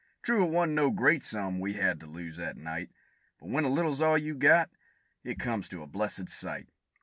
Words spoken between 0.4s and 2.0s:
it wa'n't no great sum we had